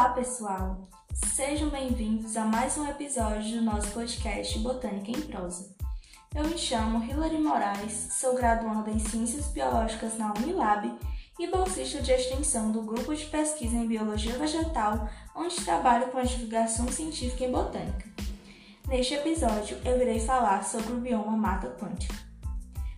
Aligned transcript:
Olá, 0.00 0.14
pessoal! 0.14 0.88
Sejam 1.12 1.68
bem-vindos 1.68 2.34
a 2.34 2.46
mais 2.46 2.78
um 2.78 2.88
episódio 2.88 3.58
do 3.58 3.62
nosso 3.62 3.90
podcast 3.90 4.58
Botânica 4.60 5.10
em 5.10 5.20
Prosa. 5.20 5.76
Eu 6.34 6.48
me 6.48 6.56
chamo 6.56 7.04
Hilary 7.04 7.36
Moraes, 7.36 8.08
sou 8.12 8.34
graduanda 8.34 8.90
em 8.90 8.98
Ciências 8.98 9.48
Biológicas 9.48 10.16
na 10.16 10.32
Unilab 10.32 10.90
e 11.38 11.46
bolsista 11.48 12.00
de 12.00 12.12
extensão 12.12 12.72
do 12.72 12.80
Grupo 12.80 13.14
de 13.14 13.26
Pesquisa 13.26 13.76
em 13.76 13.86
Biologia 13.86 14.38
Vegetal, 14.38 15.06
onde 15.36 15.62
trabalho 15.62 16.08
com 16.08 16.16
a 16.16 16.24
divulgação 16.24 16.88
científica 16.88 17.44
em 17.44 17.52
botânica. 17.52 18.08
Neste 18.88 19.12
episódio, 19.12 19.76
eu 19.84 20.00
irei 20.00 20.18
falar 20.18 20.64
sobre 20.64 20.94
o 20.94 21.00
bioma 21.00 21.36
Mata 21.36 21.66
Atlântica. 21.66 22.14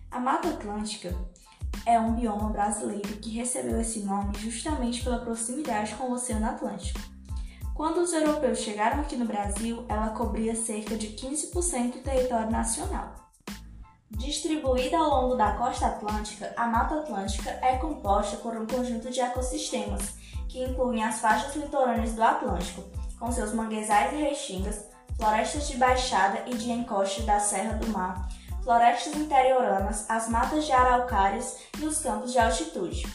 A 0.09 0.21
Mata 0.21 0.47
Atlântica 0.47 1.13
é 1.85 1.99
um 1.99 2.13
bioma 2.13 2.49
brasileiro 2.49 3.17
que 3.17 3.29
recebeu 3.31 3.79
esse 3.79 4.01
nome 4.01 4.37
justamente 4.37 5.03
pela 5.03 5.19
proximidade 5.19 5.95
com 5.95 6.05
o 6.05 6.13
Oceano 6.13 6.45
Atlântico. 6.45 6.99
Quando 7.73 7.97
os 7.97 8.13
europeus 8.13 8.59
chegaram 8.59 9.01
aqui 9.01 9.15
no 9.15 9.25
Brasil, 9.25 9.83
ela 9.89 10.09
cobria 10.09 10.55
cerca 10.55 10.95
de 10.95 11.07
15% 11.07 11.93
do 11.93 11.99
território 11.99 12.51
nacional. 12.51 13.15
Distribuída 14.11 14.97
ao 14.97 15.09
longo 15.21 15.35
da 15.35 15.53
costa 15.53 15.87
atlântica, 15.87 16.53
a 16.55 16.67
Mata 16.67 16.99
Atlântica 16.99 17.49
é 17.63 17.77
composta 17.77 18.37
por 18.37 18.55
um 18.55 18.67
conjunto 18.67 19.09
de 19.09 19.19
ecossistemas 19.19 20.13
que 20.47 20.63
incluem 20.63 21.03
as 21.03 21.19
faixas 21.19 21.55
litorâneas 21.55 22.13
do 22.13 22.21
Atlântico, 22.21 22.83
com 23.19 23.31
seus 23.31 23.53
manguezais 23.53 24.13
e 24.13 24.17
restingas, 24.17 24.85
florestas 25.17 25.67
de 25.67 25.77
baixada 25.77 26.43
e 26.45 26.53
de 26.53 26.71
encoste 26.71 27.23
da 27.23 27.39
Serra 27.39 27.73
do 27.73 27.87
Mar, 27.87 28.29
florestas 28.63 29.15
interioranas, 29.15 30.09
as 30.09 30.29
matas 30.29 30.65
de 30.65 30.71
araucárias 30.71 31.57
e 31.77 31.85
os 31.85 31.99
campos 31.99 32.31
de 32.31 32.39
altitude. 32.39 33.05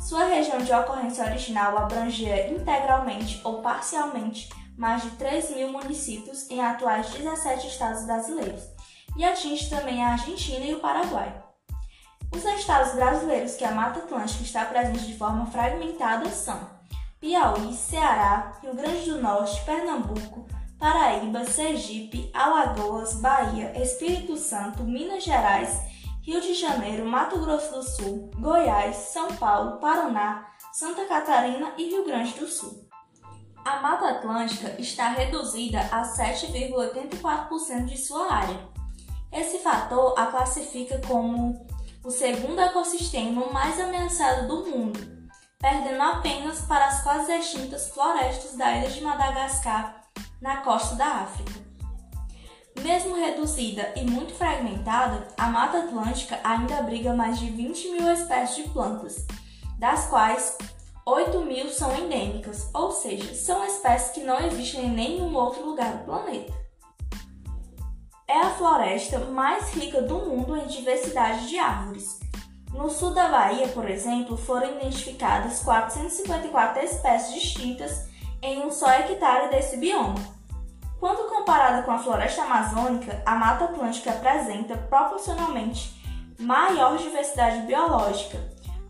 Sua 0.00 0.24
região 0.24 0.58
de 0.58 0.72
ocorrência 0.72 1.24
original 1.24 1.76
abrangia 1.76 2.50
integralmente 2.50 3.40
ou 3.44 3.60
parcialmente 3.60 4.48
mais 4.76 5.02
de 5.02 5.10
3 5.10 5.50
mil 5.56 5.72
municípios 5.72 6.48
em 6.50 6.64
atuais 6.64 7.10
17 7.10 7.66
estados 7.66 8.04
brasileiros 8.04 8.62
e 9.16 9.24
atinge 9.24 9.68
também 9.68 10.02
a 10.02 10.12
Argentina 10.12 10.64
e 10.64 10.74
o 10.74 10.80
Paraguai. 10.80 11.34
Os 12.32 12.44
estados 12.44 12.94
brasileiros 12.94 13.56
que 13.56 13.64
a 13.64 13.72
Mata 13.72 14.00
Atlântica 14.00 14.42
está 14.42 14.64
presente 14.64 15.06
de 15.06 15.16
forma 15.16 15.46
fragmentada 15.46 16.30
são 16.30 16.60
Piauí, 17.20 17.74
Ceará, 17.74 18.52
Rio 18.62 18.74
Grande 18.74 19.10
do 19.10 19.20
Norte, 19.20 19.64
Pernambuco, 19.64 20.46
Paraíba, 20.78 21.44
Sergipe, 21.44 22.30
Alagoas, 22.32 23.14
Bahia, 23.14 23.72
Espírito 23.82 24.36
Santo, 24.36 24.84
Minas 24.84 25.24
Gerais, 25.24 25.80
Rio 26.22 26.40
de 26.40 26.54
Janeiro, 26.54 27.04
Mato 27.04 27.40
Grosso 27.40 27.72
do 27.72 27.82
Sul, 27.82 28.30
Goiás, 28.38 28.94
São 28.96 29.34
Paulo, 29.34 29.78
Paraná, 29.78 30.46
Santa 30.72 31.04
Catarina 31.06 31.72
e 31.76 31.88
Rio 31.88 32.04
Grande 32.04 32.32
do 32.34 32.46
Sul. 32.46 32.86
A 33.64 33.80
Mata 33.80 34.08
Atlântica 34.08 34.80
está 34.80 35.08
reduzida 35.08 35.80
a 35.90 36.02
7,84% 36.02 37.86
de 37.86 37.98
sua 37.98 38.32
área. 38.32 38.68
Esse 39.32 39.58
fator 39.58 40.14
a 40.16 40.26
classifica 40.26 41.00
como 41.06 41.66
o 42.04 42.10
segundo 42.10 42.60
ecossistema 42.60 43.46
mais 43.52 43.80
ameaçado 43.80 44.46
do 44.46 44.70
mundo, 44.70 45.00
perdendo 45.58 46.00
apenas 46.00 46.60
para 46.62 46.86
as 46.86 47.02
quase 47.02 47.32
extintas 47.32 47.88
florestas 47.88 48.56
da 48.56 48.76
ilha 48.76 48.88
de 48.88 49.00
Madagascar 49.02 49.97
na 50.40 50.58
costa 50.58 50.94
da 50.94 51.06
África. 51.06 51.68
Mesmo 52.82 53.16
reduzida 53.16 53.92
e 53.96 54.02
muito 54.02 54.34
fragmentada, 54.34 55.26
a 55.36 55.48
Mata 55.48 55.78
Atlântica 55.78 56.38
ainda 56.44 56.78
abriga 56.78 57.12
mais 57.12 57.38
de 57.38 57.50
20 57.50 57.90
mil 57.90 58.12
espécies 58.12 58.64
de 58.64 58.70
plantas, 58.70 59.26
das 59.78 60.06
quais 60.06 60.56
8 61.04 61.40
mil 61.40 61.68
são 61.70 61.96
endêmicas, 61.96 62.70
ou 62.72 62.92
seja, 62.92 63.34
são 63.34 63.64
espécies 63.64 64.10
que 64.10 64.20
não 64.20 64.38
existem 64.40 64.86
em 64.86 64.90
nenhum 64.90 65.34
outro 65.34 65.64
lugar 65.64 65.96
do 65.96 66.04
planeta. 66.04 66.52
É 68.28 68.38
a 68.38 68.50
floresta 68.50 69.18
mais 69.20 69.72
rica 69.72 70.02
do 70.02 70.18
mundo 70.18 70.56
em 70.56 70.66
diversidade 70.66 71.48
de 71.48 71.58
árvores. 71.58 72.20
No 72.72 72.90
sul 72.90 73.14
da 73.14 73.28
Bahia, 73.28 73.68
por 73.68 73.88
exemplo, 73.88 74.36
foram 74.36 74.76
identificadas 74.76 75.62
454 75.62 76.84
espécies 76.84 77.34
distintas 77.34 78.06
em 78.42 78.64
um 78.64 78.70
só 78.70 78.90
hectare 78.90 79.50
desse 79.50 79.76
bioma. 79.76 80.14
Quando 81.00 81.28
comparada 81.28 81.82
com 81.82 81.92
a 81.92 81.98
floresta 81.98 82.42
amazônica, 82.42 83.22
a 83.24 83.34
Mata 83.36 83.64
Atlântica 83.66 84.10
apresenta 84.10 84.76
proporcionalmente 84.76 85.96
maior 86.38 86.96
diversidade 86.96 87.60
biológica, 87.66 88.38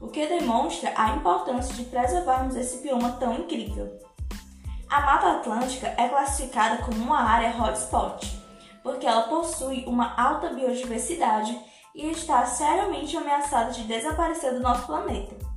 o 0.00 0.08
que 0.08 0.26
demonstra 0.26 0.92
a 0.96 1.10
importância 1.10 1.74
de 1.74 1.84
preservarmos 1.84 2.56
esse 2.56 2.82
bioma 2.82 3.12
tão 3.12 3.34
incrível. 3.34 3.98
A 4.88 5.00
Mata 5.02 5.32
Atlântica 5.32 5.94
é 5.98 6.08
classificada 6.08 6.82
como 6.82 6.96
uma 6.96 7.20
área 7.20 7.54
hotspot, 7.62 8.26
porque 8.82 9.06
ela 9.06 9.22
possui 9.22 9.84
uma 9.86 10.14
alta 10.18 10.48
biodiversidade 10.48 11.58
e 11.94 12.10
está 12.10 12.46
seriamente 12.46 13.16
ameaçada 13.16 13.72
de 13.72 13.82
desaparecer 13.82 14.54
do 14.54 14.60
nosso 14.60 14.86
planeta. 14.86 15.47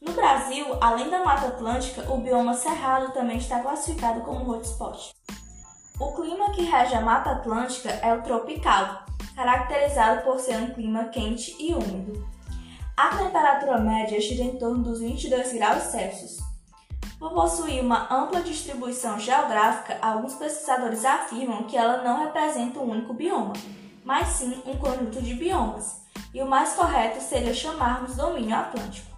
No 0.00 0.12
Brasil, 0.12 0.64
além 0.80 1.10
da 1.10 1.22
Mata 1.22 1.48
Atlântica, 1.48 2.10
o 2.10 2.16
bioma 2.16 2.54
Cerrado 2.54 3.12
também 3.12 3.36
está 3.36 3.60
classificado 3.60 4.22
como 4.22 4.50
hotspot. 4.50 5.14
O 6.00 6.12
clima 6.14 6.52
que 6.52 6.62
rege 6.62 6.94
a 6.94 7.02
Mata 7.02 7.32
Atlântica 7.32 7.90
é 7.90 8.14
o 8.14 8.22
tropical, 8.22 9.04
caracterizado 9.36 10.22
por 10.22 10.38
ser 10.38 10.56
um 10.56 10.72
clima 10.72 11.04
quente 11.10 11.54
e 11.58 11.74
úmido. 11.74 12.26
A 12.96 13.08
temperatura 13.08 13.78
média 13.78 14.18
gira 14.18 14.42
em 14.42 14.56
torno 14.56 14.82
dos 14.82 15.00
22 15.00 15.52
graus 15.52 15.82
Celsius. 15.82 16.38
Por 17.18 17.34
possuir 17.34 17.82
uma 17.82 18.10
ampla 18.10 18.40
distribuição 18.40 19.18
geográfica, 19.18 19.98
alguns 20.00 20.32
pesquisadores 20.32 21.04
afirmam 21.04 21.64
que 21.64 21.76
ela 21.76 22.02
não 22.02 22.24
representa 22.24 22.78
um 22.78 22.90
único 22.90 23.12
bioma, 23.12 23.52
mas 24.02 24.28
sim 24.28 24.62
um 24.64 24.78
conjunto 24.78 25.20
de 25.20 25.34
biomas, 25.34 26.00
e 26.32 26.40
o 26.40 26.48
mais 26.48 26.72
correto 26.72 27.20
seria 27.20 27.52
chamarmos 27.52 28.16
domínio 28.16 28.56
atlântico. 28.56 29.09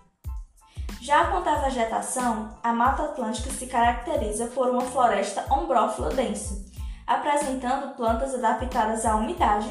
Já 1.03 1.27
quanto 1.27 1.49
à 1.49 1.57
vegetação, 1.57 2.51
a 2.63 2.73
Mata 2.73 3.03
Atlântica 3.03 3.51
se 3.51 3.67
caracteriza 3.67 4.47
por 4.47 4.71
uma 4.71 4.83
floresta 4.83 5.45
ombrófila 5.53 6.11
densa, 6.11 6.65
apresentando 7.05 7.97
plantas 7.97 8.33
adaptadas 8.33 9.05
à 9.05 9.17
umidade 9.17 9.69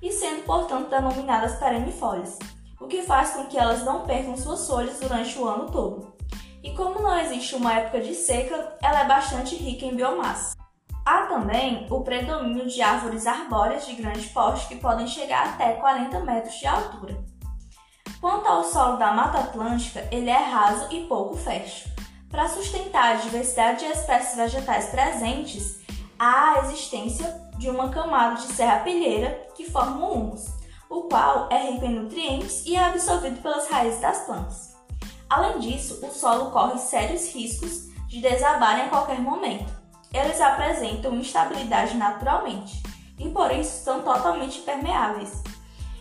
e 0.00 0.10
sendo, 0.10 0.42
portanto, 0.46 0.88
denominadas 0.88 1.56
perenifolhas, 1.56 2.38
o 2.80 2.86
que 2.86 3.02
faz 3.02 3.32
com 3.32 3.44
que 3.44 3.58
elas 3.58 3.84
não 3.84 4.06
percam 4.06 4.38
suas 4.38 4.66
folhas 4.66 4.98
durante 4.98 5.38
o 5.38 5.46
ano 5.46 5.70
todo. 5.70 6.14
E 6.62 6.74
como 6.74 7.02
não 7.02 7.18
existe 7.18 7.54
uma 7.56 7.74
época 7.74 8.00
de 8.00 8.14
seca, 8.14 8.78
ela 8.82 9.00
é 9.00 9.04
bastante 9.06 9.56
rica 9.56 9.84
em 9.84 9.94
biomassa. 9.94 10.56
Há 11.04 11.26
também 11.26 11.86
o 11.90 12.00
predomínio 12.00 12.66
de 12.66 12.80
árvores 12.80 13.26
arbóreas 13.26 13.84
de 13.84 13.96
grande 13.96 14.26
porte 14.28 14.66
que 14.66 14.76
podem 14.76 15.06
chegar 15.06 15.46
até 15.46 15.74
40 15.74 16.20
metros 16.20 16.54
de 16.54 16.66
altura. 16.66 17.22
Quanto 18.20 18.46
ao 18.46 18.62
solo 18.64 18.98
da 18.98 19.12
Mata 19.12 19.38
Atlântica, 19.38 20.06
ele 20.12 20.28
é 20.28 20.36
raso 20.36 20.88
e 20.90 21.06
pouco 21.06 21.36
fértil. 21.36 21.90
Para 22.30 22.48
sustentar 22.48 23.12
a 23.12 23.18
diversidade 23.18 23.80
de 23.80 23.86
espécies 23.86 24.36
vegetais 24.36 24.90
presentes, 24.90 25.80
há 26.18 26.52
a 26.52 26.58
existência 26.58 27.34
de 27.56 27.70
uma 27.70 27.88
camada 27.88 28.36
de 28.36 28.52
serrapilheira 28.52 29.48
que 29.56 29.70
forma 29.70 30.06
o 30.06 30.12
humus, 30.12 30.48
o 30.90 31.04
qual 31.04 31.48
é 31.50 31.70
rico 31.70 31.86
em 31.86 31.94
nutrientes 31.94 32.66
e 32.66 32.76
é 32.76 32.84
absorvido 32.84 33.40
pelas 33.40 33.68
raízes 33.68 34.00
das 34.00 34.18
plantas. 34.26 34.76
Além 35.28 35.58
disso, 35.58 36.04
o 36.04 36.10
solo 36.10 36.50
corre 36.50 36.78
sérios 36.78 37.32
riscos 37.32 37.88
de 38.06 38.20
desabar 38.20 38.84
em 38.84 38.88
qualquer 38.90 39.18
momento. 39.18 39.72
Eles 40.12 40.40
apresentam 40.40 41.14
instabilidade 41.14 41.96
naturalmente 41.96 42.82
e 43.18 43.30
por 43.30 43.50
isso 43.50 43.82
são 43.82 44.02
totalmente 44.02 44.60
permeáveis. 44.60 45.42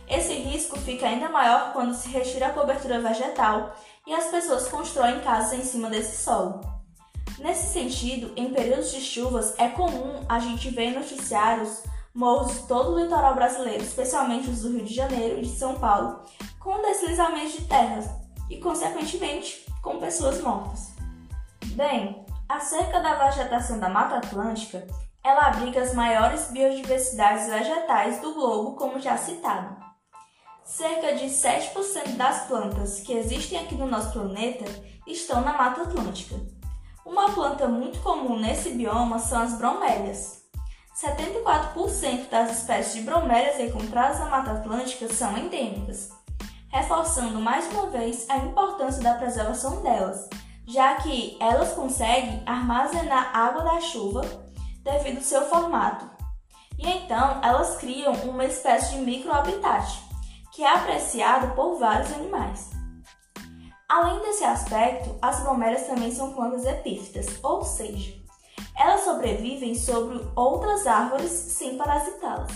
Esse 0.10 0.34
risco 0.34 0.80
fica 0.80 1.06
ainda 1.06 1.30
maior 1.30 1.72
quando 1.72 1.94
se 1.94 2.10
retira 2.10 2.48
a 2.48 2.54
cobertura 2.54 3.00
vegetal 3.00 3.76
e 4.08 4.14
as 4.14 4.26
pessoas 4.26 4.68
constroem 4.68 5.20
casas 5.20 5.60
em 5.60 5.64
cima 5.64 5.88
desse 5.88 6.24
solo. 6.24 6.62
Nesse 7.38 7.72
sentido, 7.72 8.34
em 8.36 8.52
períodos 8.52 8.92
de 8.92 9.00
chuvas, 9.00 9.54
é 9.60 9.70
comum 9.70 10.26
a 10.28 10.40
gente 10.40 10.72
ver 10.72 10.86
em 10.86 10.96
noticiários 10.96 11.84
morros 12.14 12.54
de 12.54 12.68
todo 12.68 12.94
o 12.94 13.00
litoral 13.00 13.36
brasileiro, 13.36 13.84
especialmente 13.84 14.50
os 14.50 14.64
do 14.64 14.72
Rio 14.72 14.84
de 14.84 14.94
Janeiro 14.94 15.38
e 15.38 15.44
de 15.44 15.56
São 15.56 15.76
Paulo, 15.80 16.22
com 16.60 16.82
deslizamentos 16.82 17.54
de 17.54 17.62
terras 17.66 18.10
e, 18.50 18.58
consequentemente, 18.58 19.66
com 19.82 20.00
pessoas 20.00 20.42
mortas. 20.42 20.90
Bem, 21.76 22.26
acerca 22.50 23.00
da 23.00 23.26
vegetação 23.26 23.80
da 23.80 23.88
Mata 23.88 24.18
Atlântica, 24.18 24.88
ela 25.24 25.48
abriga 25.48 25.82
as 25.82 25.94
maiores 25.94 26.50
biodiversidades 26.52 27.48
vegetais 27.48 28.20
do 28.20 28.34
globo, 28.34 28.76
como 28.76 29.00
já 29.00 29.16
citado. 29.16 29.89
Cerca 30.70 31.16
de 31.16 31.26
7% 31.26 32.16
das 32.16 32.46
plantas 32.46 33.00
que 33.00 33.12
existem 33.12 33.60
aqui 33.60 33.74
no 33.74 33.88
nosso 33.88 34.12
planeta 34.12 34.66
estão 35.08 35.42
na 35.42 35.58
Mata 35.58 35.82
Atlântica. 35.82 36.36
Uma 37.04 37.32
planta 37.32 37.68
muito 37.68 38.00
comum 38.02 38.40
nesse 38.40 38.70
bioma 38.70 39.18
são 39.18 39.42
as 39.42 39.58
bromélias. 39.58 40.44
74% 40.96 42.30
das 42.30 42.60
espécies 42.60 42.94
de 42.94 43.02
bromélias 43.02 43.60
encontradas 43.60 44.20
na 44.20 44.28
Mata 44.28 44.52
Atlântica 44.52 45.12
são 45.12 45.36
endêmicas, 45.36 46.12
reforçando 46.72 47.42
mais 47.42 47.68
uma 47.74 47.88
vez 47.88 48.30
a 48.30 48.38
importância 48.38 49.02
da 49.02 49.16
preservação 49.16 49.82
delas, 49.82 50.30
já 50.68 50.96
que 50.98 51.36
elas 51.42 51.74
conseguem 51.74 52.44
armazenar 52.46 53.36
água 53.36 53.64
da 53.64 53.82
chuva 53.82 54.22
devido 54.84 55.18
ao 55.18 55.24
seu 55.24 55.50
formato. 55.50 56.08
E 56.78 56.88
então 56.88 57.42
elas 57.44 57.76
criam 57.78 58.14
uma 58.14 58.46
espécie 58.46 58.96
de 58.96 59.02
microhabitat, 59.02 60.09
que 60.60 60.66
é 60.66 60.76
apreciado 60.76 61.56
por 61.56 61.80
vários 61.80 62.12
animais. 62.12 62.72
Além 63.88 64.20
desse 64.20 64.44
aspecto, 64.44 65.18
as 65.22 65.40
bromélias 65.40 65.88
também 65.88 66.12
são 66.12 66.34
plantas 66.34 66.66
epífitas, 66.66 67.28
ou 67.42 67.64
seja, 67.64 68.14
elas 68.78 69.06
sobrevivem 69.06 69.74
sobre 69.74 70.22
outras 70.36 70.86
árvores 70.86 71.32
sem 71.32 71.78
parasitá-las. 71.78 72.52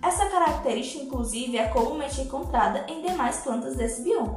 Essa 0.00 0.26
característica, 0.26 1.02
inclusive, 1.02 1.58
é 1.58 1.66
comumente 1.66 2.20
encontrada 2.20 2.86
em 2.88 3.02
demais 3.02 3.38
plantas 3.38 3.74
desse 3.74 4.02
bioma. 4.02 4.36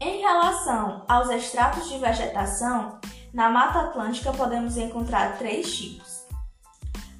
Em 0.00 0.22
relação 0.22 1.04
aos 1.06 1.28
extratos 1.28 1.86
de 1.86 1.98
vegetação, 1.98 2.98
na 3.30 3.50
Mata 3.50 3.78
Atlântica 3.80 4.32
podemos 4.32 4.78
encontrar 4.78 5.36
três 5.36 5.70
tipos. 5.76 6.24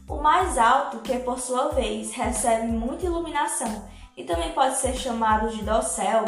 O 0.09 0.23
mais 0.23 0.57
alto, 0.57 1.01
que 1.01 1.19
por 1.19 1.39
sua 1.39 1.69
vez 1.69 2.13
recebe 2.13 2.69
muita 2.69 3.05
iluminação 3.05 4.00
e 4.21 4.25
também 4.25 4.53
pode 4.53 4.77
ser 4.77 4.95
chamado 4.95 5.49
de 5.49 5.63
dossel, 5.63 6.27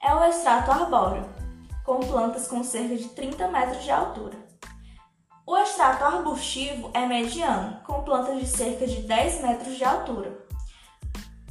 é 0.00 0.14
o 0.14 0.24
extrato 0.24 0.70
arbóreo, 0.70 1.28
com 1.84 1.98
plantas 1.98 2.46
com 2.46 2.62
cerca 2.62 2.94
de 2.94 3.08
30 3.08 3.48
metros 3.48 3.82
de 3.82 3.90
altura. 3.90 4.36
O 5.44 5.56
extrato 5.58 6.04
arbustivo 6.04 6.90
é 6.94 7.04
mediano, 7.06 7.80
com 7.82 8.02
plantas 8.02 8.38
de 8.38 8.46
cerca 8.46 8.86
de 8.86 9.02
10 9.02 9.42
metros 9.42 9.76
de 9.76 9.84
altura. 9.84 10.46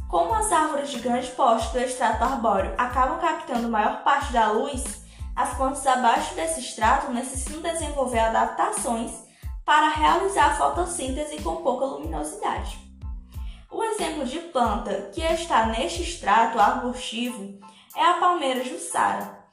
Como 0.10 0.34
as 0.34 0.50
árvores 0.54 0.90
de 0.90 1.00
grande 1.00 1.30
porte 1.32 1.68
do 1.74 1.80
extrato 1.80 2.24
arbóreo 2.24 2.74
acabam 2.78 3.20
captando 3.20 3.68
maior 3.68 4.04
parte 4.04 4.32
da 4.32 4.52
luz, 4.52 5.04
as 5.36 5.54
plantas 5.58 5.86
abaixo 5.86 6.34
desse 6.34 6.62
extrato 6.62 7.12
necessitam 7.12 7.62
desenvolver 7.62 8.20
adaptações 8.20 9.12
para 9.66 9.90
realizar 9.90 10.52
a 10.52 10.56
fotossíntese 10.56 11.42
com 11.42 11.58
pouca 11.58 11.86
luminosidade. 11.86 12.93
O 13.74 13.84
exemplo 13.84 14.24
de 14.24 14.40
planta 14.40 15.10
que 15.12 15.22
está 15.22 15.66
neste 15.66 16.04
extrato 16.04 16.60
arbustivo 16.60 17.60
é 17.96 18.06
a 18.06 18.14
palmeira 18.14 18.64
jussara, 18.64 19.48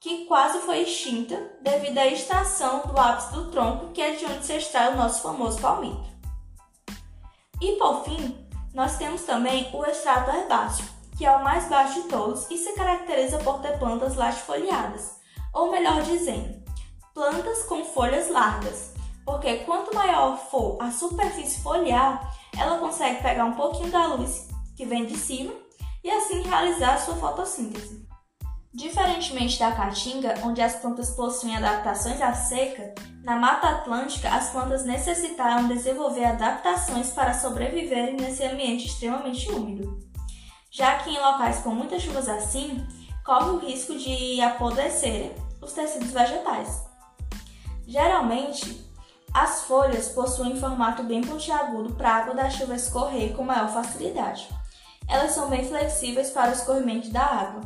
que 0.00 0.26
quase 0.26 0.60
foi 0.60 0.82
extinta 0.82 1.36
devido 1.60 1.98
à 1.98 2.06
extração 2.06 2.82
do 2.86 2.96
ápice 2.96 3.32
do 3.32 3.50
tronco, 3.50 3.92
que 3.92 4.00
é 4.00 4.12
de 4.12 4.24
onde 4.26 4.46
se 4.46 4.54
extrai 4.54 4.92
o 4.92 4.96
nosso 4.96 5.22
famoso 5.22 5.60
palmito. 5.60 6.06
E 7.60 7.72
por 7.72 8.04
fim, 8.04 8.48
nós 8.72 8.96
temos 8.96 9.22
também 9.22 9.68
o 9.74 9.84
extrato 9.84 10.30
herbáceo, 10.30 10.84
que 11.16 11.26
é 11.26 11.32
o 11.32 11.42
mais 11.42 11.68
baixo 11.68 12.02
de 12.02 12.08
todos 12.08 12.48
e 12.48 12.56
se 12.56 12.74
caracteriza 12.74 13.38
por 13.38 13.60
ter 13.60 13.76
plantas 13.76 14.14
latifoliadas, 14.14 15.16
ou 15.52 15.72
melhor 15.72 16.00
dizendo, 16.02 16.62
plantas 17.12 17.64
com 17.64 17.84
folhas 17.84 18.30
largas, 18.30 18.94
porque 19.24 19.58
quanto 19.58 19.92
maior 19.96 20.38
for 20.38 20.78
a 20.80 20.92
superfície 20.92 21.60
foliar, 21.60 22.38
ela 22.58 22.78
consegue 22.78 23.22
pegar 23.22 23.44
um 23.44 23.54
pouquinho 23.54 23.90
da 23.90 24.06
luz 24.06 24.48
que 24.76 24.84
vem 24.84 25.06
de 25.06 25.16
cima 25.16 25.52
e 26.02 26.10
assim 26.10 26.42
realizar 26.42 26.98
sua 26.98 27.16
fotossíntese. 27.16 28.06
Diferentemente 28.72 29.58
da 29.58 29.72
caatinga, 29.72 30.34
onde 30.44 30.60
as 30.60 30.76
plantas 30.76 31.10
possuem 31.10 31.56
adaptações 31.56 32.20
à 32.20 32.32
seca, 32.34 32.94
na 33.24 33.36
Mata 33.36 33.68
Atlântica 33.68 34.28
as 34.28 34.50
plantas 34.50 34.84
necessitaram 34.84 35.66
desenvolver 35.66 36.24
adaptações 36.24 37.10
para 37.10 37.34
sobreviverem 37.34 38.16
nesse 38.16 38.44
ambiente 38.44 38.86
extremamente 38.86 39.50
úmido, 39.50 39.98
já 40.70 40.98
que 40.98 41.10
em 41.10 41.18
locais 41.18 41.58
com 41.58 41.70
muitas 41.70 42.02
chuvas 42.02 42.28
assim, 42.28 42.86
corre 43.24 43.50
o 43.50 43.58
risco 43.58 43.96
de 43.96 44.40
apodrecerem 44.40 45.32
os 45.60 45.72
tecidos 45.72 46.12
vegetais. 46.12 46.84
Geralmente, 47.86 48.87
as 49.32 49.62
folhas 49.62 50.08
possuem 50.08 50.58
formato 50.58 51.02
bem 51.02 51.22
pontiagudo 51.22 51.94
para 51.94 52.10
a 52.10 52.16
água 52.16 52.34
da 52.34 52.50
chuva 52.50 52.74
escorrer 52.74 53.34
com 53.34 53.44
maior 53.44 53.68
facilidade 53.68 54.48
elas 55.08 55.32
são 55.32 55.48
bem 55.48 55.64
flexíveis 55.66 56.30
para 56.30 56.50
o 56.50 56.52
escorrimento 56.52 57.10
da 57.10 57.24
água. 57.24 57.62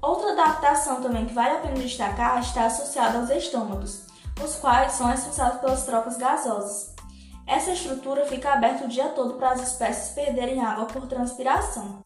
Outra 0.00 0.32
adaptação 0.32 1.02
também 1.02 1.26
que 1.26 1.34
vale 1.34 1.56
a 1.56 1.60
pena 1.60 1.74
destacar 1.74 2.40
está 2.40 2.66
associada 2.66 3.18
aos 3.18 3.28
estômagos, 3.28 4.06
os 4.42 4.54
quais 4.56 4.92
são 4.92 5.08
responsáveis 5.08 5.60
pelas 5.60 5.84
trocas 5.84 6.16
gasosas. 6.16 6.94
Essa 7.46 7.72
estrutura 7.72 8.24
fica 8.26 8.52
aberta 8.52 8.84
o 8.84 8.88
dia 8.88 9.08
todo 9.10 9.34
para 9.34 9.50
as 9.50 9.60
espécies 9.60 10.14
perderem 10.14 10.64
água 10.64 10.86
por 10.86 11.06
transpiração. 11.06 12.02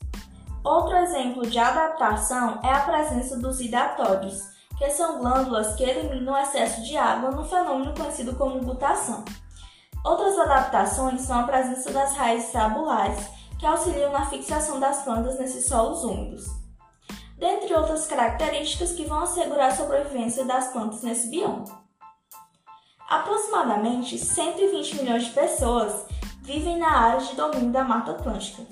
Outro 0.64 0.96
exemplo 0.96 1.46
de 1.46 1.58
adaptação 1.58 2.60
é 2.64 2.72
a 2.72 2.80
presença 2.80 3.36
dos 3.36 3.60
hidatórios, 3.60 4.40
que 4.82 4.90
são 4.90 5.20
glândulas 5.20 5.76
que 5.76 5.84
eliminam 5.84 6.34
o 6.34 6.37
excesso 6.37 6.82
de 6.82 6.96
água 6.96 7.31
no 7.31 7.44
fenômeno 7.44 7.94
conhecido 7.94 8.34
como 8.34 8.58
butação. 8.58 9.25
Outras 10.05 10.37
adaptações 10.37 11.20
são 11.20 11.38
a 11.38 11.44
presença 11.44 11.93
das 11.93 12.17
raízes 12.17 12.50
tabulares, 12.50 13.25
que 13.61 13.64
auxiliam 13.64 14.11
na 14.11 14.26
fixação 14.26 14.81
das 14.81 15.05
plantas 15.05 15.38
nesses 15.38 15.69
solos 15.69 16.02
úmidos, 16.02 16.46
dentre 17.38 17.73
outras 17.75 18.08
características 18.08 18.90
que 18.90 19.05
vão 19.05 19.20
assegurar 19.20 19.70
a 19.70 19.76
sobrevivência 19.76 20.44
das 20.44 20.73
plantas 20.73 21.02
nesse 21.02 21.29
bioma. 21.29 21.64
Aproximadamente 23.08 24.19
120 24.19 24.96
milhões 24.96 25.26
de 25.26 25.31
pessoas 25.31 26.06
vivem 26.40 26.79
na 26.79 26.90
área 26.90 27.20
de 27.20 27.37
domínio 27.37 27.70
da 27.70 27.84
Mata 27.84 28.11
Atlântica. 28.11 28.64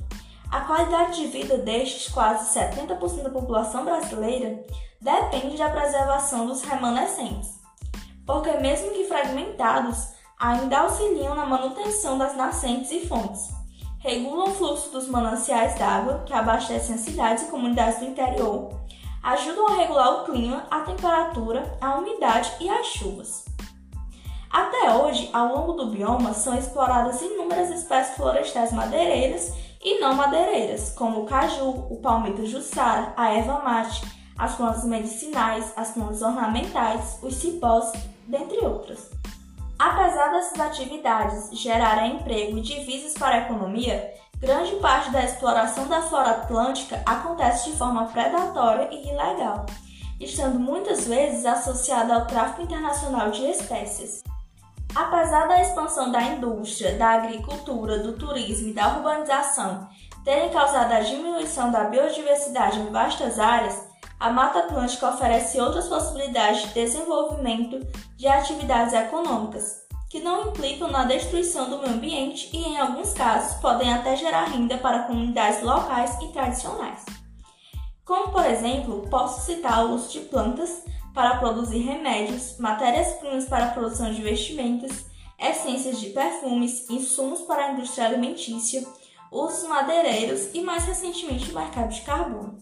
A 0.50 0.60
qualidade 0.62 1.16
de 1.16 1.28
vida 1.28 1.58
destes 1.58 2.12
quase 2.12 2.58
70% 2.58 3.22
da 3.22 3.30
população 3.30 3.84
brasileira 3.84 4.64
depende 5.00 5.56
da 5.56 5.68
preservação 5.68 6.46
dos 6.46 6.62
remanescentes, 6.62 7.60
porque, 8.26 8.50
mesmo 8.54 8.90
que 8.90 9.04
fragmentados, 9.04 10.08
ainda 10.38 10.80
auxiliam 10.80 11.34
na 11.34 11.46
manutenção 11.46 12.18
das 12.18 12.36
nascentes 12.36 12.90
e 12.90 13.06
fontes 13.06 13.60
regulam 14.00 14.48
o 14.48 14.54
fluxo 14.54 14.90
dos 14.90 15.06
mananciais 15.06 15.78
d'água 15.78 16.22
que 16.24 16.32
abastecem 16.32 16.94
as 16.94 17.02
cidades 17.02 17.44
e 17.44 17.50
comunidades 17.50 17.98
do 18.00 18.06
interior, 18.06 18.70
ajudam 19.22 19.68
a 19.68 19.74
regular 19.74 20.22
o 20.22 20.24
clima, 20.24 20.66
a 20.70 20.80
temperatura, 20.80 21.76
a 21.80 21.96
umidade 21.96 22.50
e 22.60 22.68
as 22.68 22.86
chuvas. 22.86 23.44
Até 24.50 24.94
hoje, 24.94 25.28
ao 25.32 25.54
longo 25.54 25.74
do 25.74 25.90
bioma, 25.90 26.32
são 26.32 26.58
exploradas 26.58 27.20
inúmeras 27.20 27.70
espécies 27.70 28.16
florestais 28.16 28.72
madeireiras 28.72 29.52
e 29.82 29.98
não 29.98 30.14
madeireiras, 30.14 30.90
como 30.90 31.22
o 31.22 31.26
caju, 31.26 31.86
o 31.90 31.96
palmito 32.02 32.44
jussara, 32.44 33.14
a 33.16 33.30
erva 33.30 33.60
mate, 33.60 34.02
as 34.38 34.54
plantas 34.54 34.84
medicinais, 34.84 35.72
as 35.76 35.92
plantas 35.92 36.22
ornamentais, 36.22 37.18
os 37.22 37.34
cipós, 37.34 37.90
dentre 38.26 38.58
outras. 38.58 39.10
Apesar 39.78 40.28
dessas 40.32 40.60
atividades 40.60 41.50
gerarem 41.58 42.16
emprego 42.16 42.58
e 42.58 42.60
divisas 42.60 43.14
para 43.14 43.36
a 43.36 43.38
economia, 43.38 44.12
grande 44.38 44.76
parte 44.76 45.10
da 45.10 45.24
exploração 45.24 45.88
da 45.88 46.02
flora 46.02 46.30
atlântica 46.32 47.02
acontece 47.06 47.70
de 47.70 47.76
forma 47.76 48.06
predatória 48.06 48.88
e 48.92 49.08
ilegal, 49.08 49.64
estando 50.20 50.58
muitas 50.60 51.06
vezes 51.06 51.46
associada 51.46 52.14
ao 52.14 52.26
tráfico 52.26 52.62
internacional 52.62 53.30
de 53.30 53.46
espécies. 53.46 54.22
Apesar 54.94 55.46
da 55.46 55.60
expansão 55.60 56.10
da 56.10 56.22
indústria, 56.22 56.96
da 56.96 57.10
agricultura, 57.10 57.98
do 57.98 58.14
turismo 58.14 58.68
e 58.68 58.72
da 58.72 58.96
urbanização 58.96 59.88
terem 60.24 60.50
causado 60.50 60.92
a 60.92 61.00
diminuição 61.00 61.70
da 61.70 61.84
biodiversidade 61.84 62.78
em 62.80 62.90
vastas 62.90 63.38
áreas, 63.38 63.88
a 64.18 64.30
Mata 64.30 64.58
Atlântica 64.58 65.08
oferece 65.08 65.60
outras 65.60 65.88
possibilidades 65.88 66.62
de 66.62 66.74
desenvolvimento 66.74 67.80
de 68.16 68.26
atividades 68.26 68.92
econômicas, 68.92 69.80
que 70.10 70.20
não 70.20 70.48
implicam 70.48 70.90
na 70.90 71.04
destruição 71.04 71.70
do 71.70 71.78
meio 71.78 71.94
ambiente 71.94 72.50
e, 72.52 72.58
em 72.58 72.78
alguns 72.78 73.14
casos, 73.14 73.58
podem 73.60 73.94
até 73.94 74.16
gerar 74.16 74.44
renda 74.44 74.76
para 74.76 75.04
comunidades 75.04 75.62
locais 75.62 76.18
e 76.20 76.28
tradicionais. 76.28 77.19
Como, 78.10 78.32
por 78.32 78.44
exemplo, 78.44 79.06
posso 79.08 79.46
citar 79.46 79.86
o 79.86 79.94
uso 79.94 80.10
de 80.10 80.18
plantas 80.22 80.82
para 81.14 81.36
produzir 81.36 81.78
remédios, 81.78 82.58
matérias-primas 82.58 83.44
para 83.44 83.66
a 83.66 83.70
produção 83.70 84.12
de 84.12 84.20
vestimentas, 84.20 85.06
essências 85.38 86.00
de 86.00 86.10
perfumes, 86.10 86.90
insumos 86.90 87.42
para 87.42 87.66
a 87.66 87.72
indústria 87.72 88.06
alimentícia, 88.08 88.84
usos 89.30 89.68
madeireiros 89.68 90.52
e, 90.52 90.60
mais 90.60 90.86
recentemente, 90.86 91.52
o 91.52 91.54
mercado 91.54 91.90
de 91.90 92.00
carbono. 92.00 92.58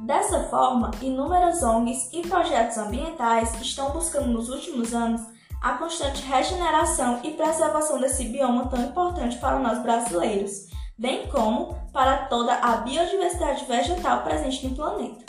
Dessa 0.00 0.44
forma, 0.50 0.90
inúmeras 1.00 1.62
ONGs 1.62 2.10
e 2.12 2.20
projetos 2.20 2.76
ambientais 2.76 3.58
estão 3.58 3.92
buscando 3.92 4.28
nos 4.28 4.50
últimos 4.50 4.92
anos 4.92 5.22
a 5.62 5.78
constante 5.78 6.20
regeneração 6.24 7.20
e 7.24 7.30
preservação 7.30 7.98
desse 7.98 8.24
bioma 8.24 8.68
tão 8.68 8.84
importante 8.84 9.38
para 9.38 9.58
nós 9.60 9.82
brasileiros, 9.82 10.68
bem 11.00 11.26
como 11.28 11.78
para 11.94 12.26
toda 12.26 12.52
a 12.54 12.76
biodiversidade 12.76 13.64
vegetal 13.64 14.22
presente 14.22 14.68
no 14.68 14.76
planeta. 14.76 15.24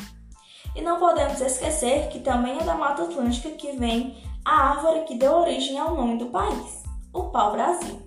E 0.75 0.81
não 0.81 0.99
podemos 0.99 1.39
esquecer 1.39 2.09
que 2.09 2.19
também 2.19 2.59
é 2.59 2.63
da 2.63 2.75
Mata 2.75 3.03
Atlântica 3.03 3.51
que 3.51 3.71
vem 3.77 4.21
a 4.43 4.71
árvore 4.71 5.05
que 5.05 5.17
deu 5.17 5.31
origem 5.31 5.79
ao 5.79 5.95
nome 5.95 6.17
do 6.17 6.25
país, 6.27 6.83
o 7.13 7.23
pau-brasil. 7.29 8.01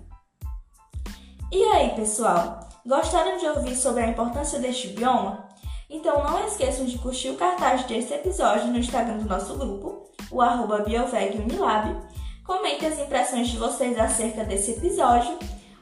E 1.51 1.63
aí, 1.63 1.89
pessoal, 1.95 2.59
gostaram 2.85 3.37
de 3.37 3.47
ouvir 3.47 3.75
sobre 3.75 4.03
a 4.03 4.07
importância 4.07 4.59
deste 4.59 4.89
bioma? 4.89 5.49
Então 5.89 6.23
não 6.23 6.45
esqueçam 6.45 6.85
de 6.85 6.99
curtir 6.99 7.29
o 7.29 7.37
cartaz 7.37 7.83
desse 7.85 8.13
episódio 8.13 8.67
no 8.67 8.77
Instagram 8.77 9.17
do 9.17 9.29
nosso 9.29 9.57
grupo 9.57 10.05
o 10.31 10.41
arroba 10.41 10.79
BiovegUnilab. 10.79 11.95
Comente 12.43 12.85
as 12.85 12.99
impressões 12.99 13.47
de 13.47 13.57
vocês 13.57 13.97
acerca 13.97 14.43
desse 14.43 14.71
episódio. 14.71 15.37